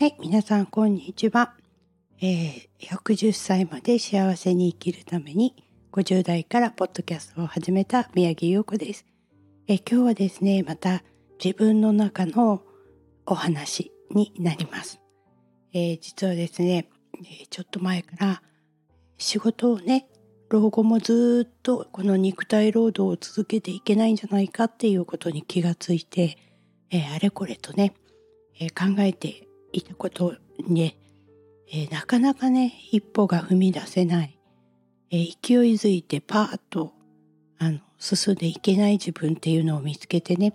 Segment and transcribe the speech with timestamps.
[0.00, 1.52] はい、皆さんこんにちは。
[2.22, 9.04] えー、110歳まで幸せに生きるために50代からポッドキャストを始めた宮城優子です。
[9.68, 11.02] えー、今日はですね、また
[11.44, 12.62] 自分の中の
[13.26, 15.02] お話になります。
[15.74, 16.88] えー、実はですね、
[17.42, 18.42] えちょっと前から
[19.18, 20.08] 仕事をね、
[20.48, 26.38] 老後もずっとこの肉体労働を続けていけないんじゃないかっていうことに気がついて、
[26.90, 27.92] えあれこれとね、
[28.58, 30.34] え考えていたこと
[30.66, 30.96] に、
[31.68, 34.38] えー、なかなかね一歩が踏み出せない、
[35.10, 36.92] えー、勢いづいてパーッと
[37.58, 40.54] あの進んでいけない自分っていうのを見つけてね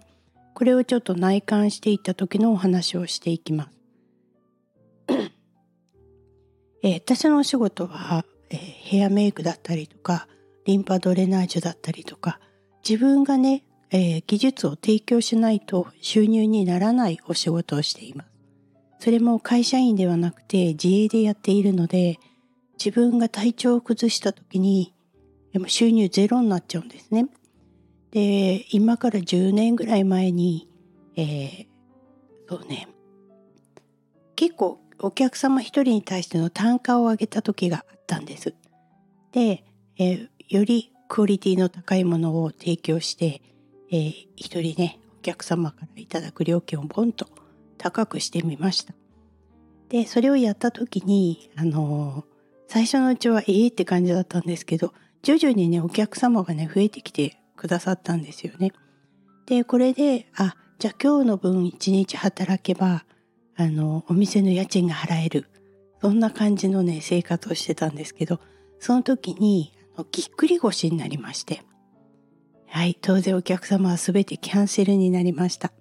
[0.55, 3.71] これをちょっと内観していった時のお話をしていきます。
[6.81, 10.27] えー、私のお仕事は、えー、ヘアメイクだったりとか
[10.65, 12.39] リンパドレナージュだったりとか
[12.87, 18.34] 自分がね、えー、技術を提供しないと収入にならないお仕事をしています。
[18.99, 22.19] それも会社員ではなくて自営でやっているので
[22.77, 24.93] 自分が体調を崩した時に
[25.67, 27.27] 収入ゼロになっちゃうんですね。
[28.11, 30.69] で今から10年ぐらい前に、
[31.17, 31.65] えー、
[32.47, 32.87] そうね
[34.35, 38.53] 結構お客様一人に対しての単価を上げた時があったんです。
[39.31, 39.65] で、
[39.97, 43.41] えー、よりクオリティの高いものを提供して、
[43.91, 47.27] えー、一人ねお客様からいただく料金をボンと
[47.77, 48.93] 高くしてみました。
[49.89, 52.25] でそれをやった時にあの
[52.67, 58.71] 最初のうちはええって感じだったんですけど徐々にねお客様がね増えてきてくださったんですよね。
[59.45, 63.05] でこれであじゃあ今日の分一日働けば
[63.55, 65.47] あのお店の家賃が払える
[66.01, 68.39] そんな感じのね生活をしてたんですけど
[68.79, 69.73] その時に
[70.11, 71.61] ぎっくり腰になりまして
[72.67, 75.71] はい当然お客様は全てキャンセルになりました。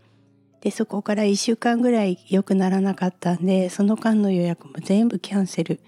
[0.64, 5.78] でそこから1週間ぐらい良くならなかったんでその間の予約も全部キャンセル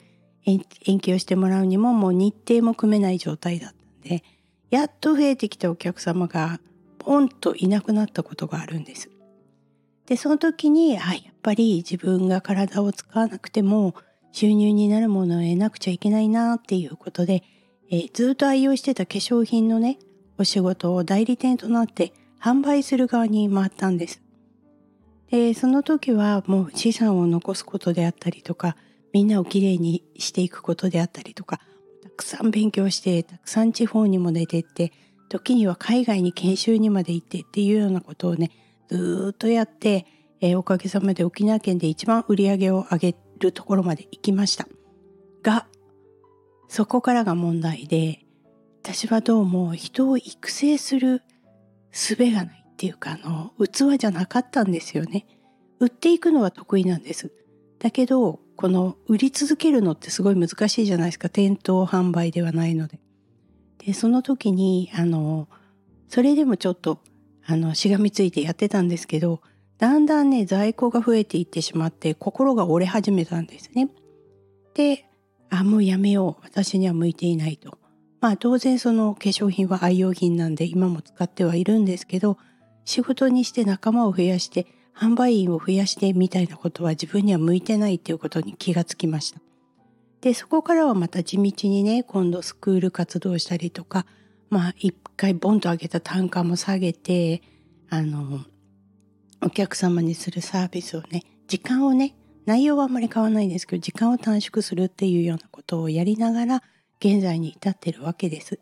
[0.44, 0.60] 延
[1.00, 4.22] 期をしてもらうにももう日程も組めない状態だったんで
[4.69, 6.60] やっと増えてきたお客様が
[6.98, 9.10] ポンといなくなったことがあるんです。
[10.06, 13.94] でその時にあやっぱり自分が体を使わなくても
[14.32, 17.43] 収入になるものを得なくちゃいけないなっていうことで、
[17.91, 19.98] えー、ずっと愛用してた化粧品のね
[20.37, 24.25] お仕事を代理店となって販売する側に回ったんです。
[25.31, 28.76] でその時はもう資産を残すことであったりとか
[29.12, 31.60] みんなをきれいにしていくことであったりとか
[32.03, 34.92] たくさん勉強してたくさん地方にも出てって
[35.28, 38.50] 時には海外に研修にまで行ってっていうようなことをね
[38.88, 40.06] ずっとやって、
[40.41, 44.69] えー、おかげさまで沖縄県で一番売り上げを上げるところまで行きました。
[45.43, 45.66] が
[46.69, 48.20] そこからが問題で
[48.82, 51.22] 私はどうも人を育成する
[51.91, 52.66] 術がない。
[52.76, 55.26] っていうかあの器じゃなかったんですよね。
[55.81, 57.32] 売っていくのは得意なんです。
[57.78, 63.00] だけどこの売り続けるのってすごい難しいじゃないですか店頭販売ではないので。
[63.78, 65.48] でその時にあの
[66.09, 67.00] それでもちょっと
[67.47, 69.41] あのしがみついてやってたんですけど
[69.78, 73.88] だんだんね在庫が増えていってしまって心が折れ始めたんですね。
[74.75, 75.06] で
[75.48, 77.78] あもうやめよう私には向いていないと。
[78.20, 82.37] まあ当然その化粧品は愛用品なんで今も使ってはいるんですけど
[82.86, 89.41] 仕事にして仲間を増やして販売員を増やしてみたいなことは自分には向いてないっていうことに気がつきました。
[90.22, 94.06] でそこからはまた地道にね今度スクール活動したりとか
[94.48, 97.42] まあ一回ボンと上げた単価も下げて
[97.91, 98.41] あの
[99.42, 106.62] お客様にするサービスをね時間をね内容はあんまり変わらないんですけど時間を短縮するっていうようなことをやりながら
[107.00, 108.58] 現在に至ってるわけです。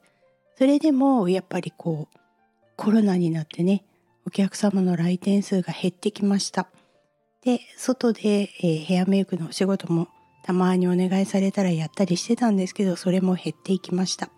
[0.57, 2.19] それでもやっぱりこう
[2.77, 3.85] コロナになってね
[4.27, 6.69] お客様の来店数が減ってきました。
[7.43, 10.09] で、外で、えー、ヘアメイクのお仕事も
[10.45, 14.31] たまにお願いされたらやったりしてたんですけど、それも減っていきました。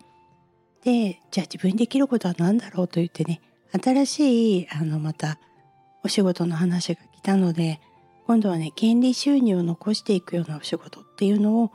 [0.83, 5.39] で、じゃあ自分にできることは何だろうと言ってね、新しい、あの、また
[6.03, 7.79] お仕事の話が来たので、
[8.25, 11.71] 今度はね、権利収入を残していくようなお仕事っていうのを、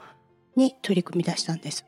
[0.55, 1.87] に取り組み出したんです。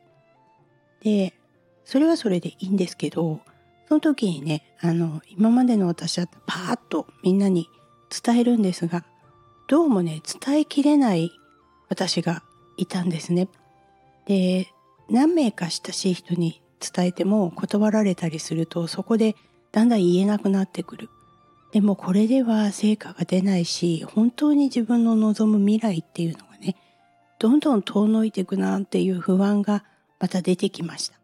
[1.01, 1.35] で、
[1.83, 3.41] それはそれでいいんですけど、
[3.87, 7.69] その時にねあの今までの私はパーッとみんなに
[8.23, 9.05] 伝えるんですが
[9.67, 11.31] どうもね伝えきれない
[11.89, 12.43] 私が
[12.77, 13.47] いたんですね。
[14.25, 14.67] で
[15.09, 19.35] 何名か親しい人に伝えても断られたりするとそこで
[19.71, 21.09] だんだん言えなくなってくる。
[21.71, 26.75] でもこれでは成果が出ないし本当に自分の望む未来っていうのがね
[27.37, 29.83] どんどん遠のいていくなっていう不安が
[30.19, 31.19] また出てきました。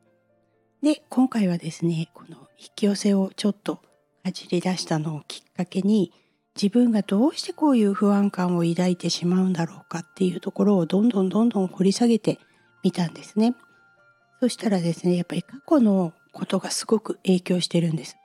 [0.84, 3.78] で今回はですねこの引き寄せをちょっと
[4.24, 6.14] かじり出したのをきっかけに
[6.56, 12.38] 自分がどうしてこういう不安感を抱いてしまうんだろうかっていうところをどんどんどんどん掘り下げて
[12.84, 13.56] みたんですね。
[14.40, 18.18] そしたらですねやっぱり過去のことがすごく影響してるんです。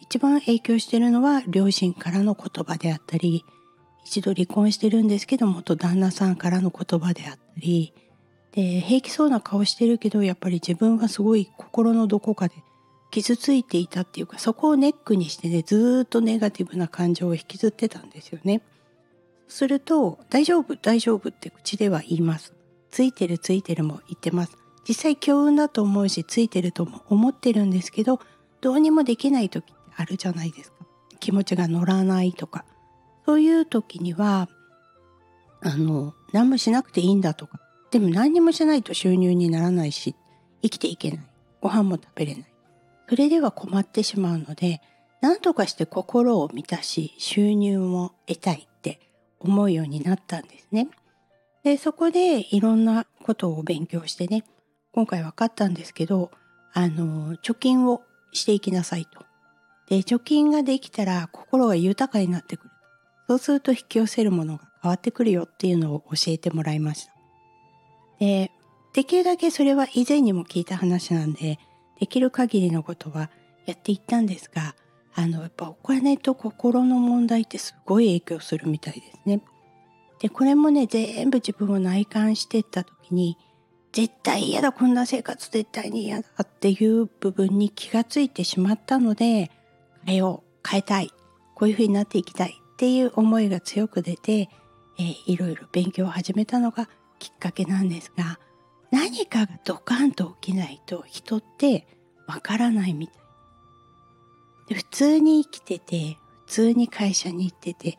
[0.00, 3.44] 一番影響してるのは両親からの言葉であったり
[4.04, 7.92] 一度離婚してるんですけど元旦那さんからの言葉であったり
[8.52, 12.54] で平気そうな顔してるけどやっぱり自分はすごい心のどこかで
[13.10, 18.62] 傷ついていたっていうかそこをネックにしてねずっとネガティブな感情を引きずってたんですよね。
[19.48, 22.52] すると「大丈夫大丈夫」って口では言います。
[22.90, 24.56] ついてるついてるも言ってます。
[24.88, 28.20] 実際強運だと思うしついてるとも思ってるんですけど
[28.60, 30.76] どうにもできない時ってあるじゃないですか。
[31.20, 32.64] 気持ちが乗らないとか
[33.24, 34.48] そういう時には
[35.60, 37.60] あの何もしなくていいんだとか
[37.90, 40.14] でも何にもしないと収入にならないし
[40.62, 41.20] 生きていけない
[41.60, 42.55] ご飯も食べれない
[43.08, 44.80] それでは困ってしまうので
[45.20, 49.00] 何とかして心を満たし収入も得たいって
[49.40, 50.88] 思うようになったんですね。
[51.64, 54.44] でそこでいろんなことを勉強してね
[54.92, 56.30] 今回分かったんですけど
[56.72, 59.24] あの貯金をしていきなさいと。
[59.88, 62.70] で貯金ができたら心が豊かになってくる。
[63.28, 67.12] そうすると引き寄せるものが変わってくるよっていうのを教えてもらいました。
[68.20, 68.50] で
[68.94, 71.58] できるだけそれは以前にも聞いた話なんで
[71.98, 73.30] できる限りのことは
[73.66, 74.74] やっていったんですが
[75.14, 79.40] あのやっぱお金と心の問題ってすごい影響するみたいですね。
[80.20, 83.36] でこれもね全部自分を内観していった時に
[83.92, 89.50] 絶対嫌だこんな生活絶対に嫌だっていう部分に気がついてしまったので
[90.04, 91.10] 変えよう変えたい
[91.54, 94.50] こういう風になっていきたいっていう思いが強く出て、
[94.98, 96.88] えー、いろいろ勉強を始めたのが
[97.18, 98.38] きっかけなんですが
[98.96, 101.86] 何かがドカンと起きないと人って
[102.26, 103.16] わからないみたい。
[104.68, 106.16] で普通に生きてて
[106.46, 107.98] 普通に会社に行ってて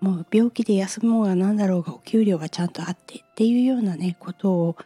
[0.00, 4.76] もう病気で休もうが何だろうがお給料がちゃんとあってっていうようなねことを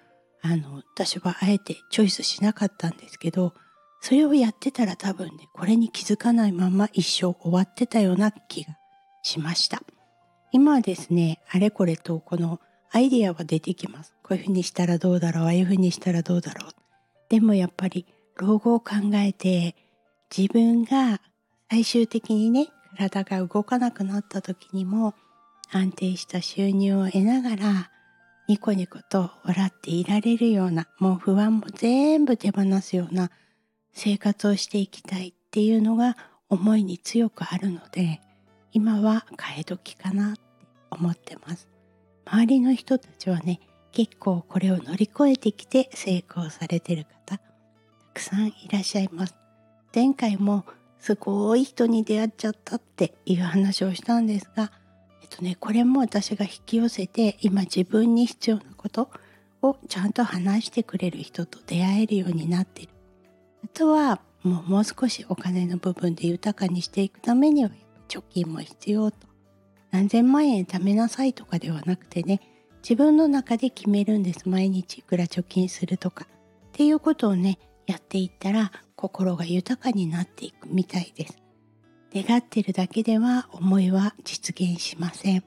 [0.43, 3.55] あの私はあえてチョイスしなかったんですけど
[4.01, 8.77] それをやってたら多分ねこれに気づかないまま一生終わってたような気が
[9.23, 9.81] しました。
[10.51, 12.61] 今はですねあれこれとこの
[12.91, 14.13] アイディアは出てきます。
[14.33, 16.71] こういうふうにしたらどうだろうああいうふうにしたらどうだろう。
[17.29, 18.07] でもやっぱり
[18.39, 19.77] 老後を考えて
[20.35, 21.21] 自分が
[21.71, 25.15] 最終的にね体が動かなくなった時にも
[25.71, 27.91] 安定した収入を得ながら
[28.49, 33.31] ニコニコと笑っていられるようなもう不安も全部手放すような
[33.93, 36.17] 生活をしていきたいっていうのが
[36.49, 38.23] 思いに強くあるので
[38.73, 40.41] 今は替え時かなって
[40.91, 41.69] 思ってます。
[42.25, 43.61] 周りの人たちはね
[43.93, 47.43] 結構これを乗り越えてきて成功されてる方た
[48.15, 49.35] くさんいらっしゃいます。
[49.95, 50.65] 前回も
[50.99, 54.73] すごい人に出会っちゃったっていう話をしたんですが
[55.21, 59.11] えっとねこれも私が引き寄せて今自分に必要なこと
[59.61, 62.89] をちゃんと話してくれる人と出会えるようになってる。
[63.65, 67.71] あとはもうもう少しお金の部分で豊かにしていくためには
[68.09, 69.29] 貯金も必要と。
[69.91, 72.41] 何千万円貯めなさいとかではなくてね
[72.83, 74.49] 自分の中で決めるんです。
[74.49, 76.27] 毎日いくら貯金するとか。
[76.27, 81.39] っていうことをねやっていったら心が豊かになっていくみたいです。
[82.15, 85.45] 願ってるだけでは思いは実現しません。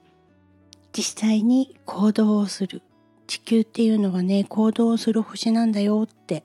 [0.93, 2.81] 実際に行動をする。
[3.27, 6.43] 地球っていうのはね行動をする星なんだよって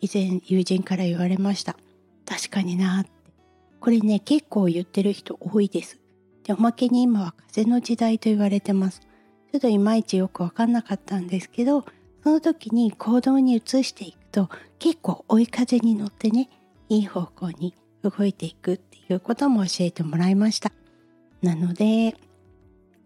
[0.00, 1.76] 以前友人から言われました。
[2.26, 3.10] 確かになって。
[3.80, 6.00] これね結構言ってる人多いです。
[6.42, 9.02] でおまけに今は風の時代と言われてます。
[9.54, 11.84] ちょっといまいちよく分かんなかったんですけど
[12.24, 14.48] その時に行動に移していくと
[14.80, 16.50] 結構追い風に乗ってね
[16.88, 20.72] いい方向に動いていくっていうことも教えてもらいました。
[21.40, 22.16] なので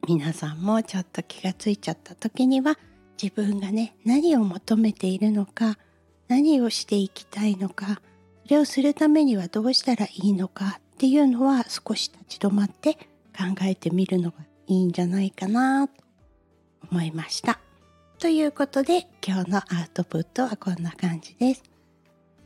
[0.09, 2.79] 皆さんもちょっと気がついちゃった時には
[3.23, 5.77] 自分がね何を求めているのか
[6.29, 8.01] 何をしていきたいのか
[8.45, 12.95] それをするためにはどうしたらいいのかっていうのは少し立ち止まって
[13.37, 15.89] 考えてみるのがいいんじゃないかな。
[15.89, 16.08] と
[16.91, 17.61] 思いました。
[18.19, 21.63] ということで今日のアウトプットはこんな感じです。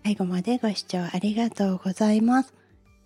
[0.05, 2.55] 最後までご視聴ありがとうございます。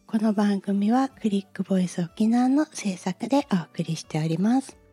[0.06, 4.85] この番組はクリックボイス沖縄の制作でお送りしております。